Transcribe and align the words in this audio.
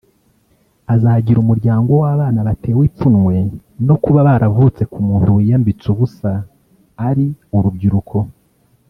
azagira 0.93 1.37
umuryango 1.41 1.89
w’ 2.01 2.03
abana 2.13 2.39
batewe 2.47 2.81
ipfunwe 2.89 3.35
no 3.87 3.95
kuba 4.03 4.27
baravutse 4.27 4.83
ku 4.91 4.99
muntu 5.07 5.29
wiyambitse 5.37 5.85
ubusa 5.93 6.31
ari 7.07 7.25
urubyiruko 7.57 8.17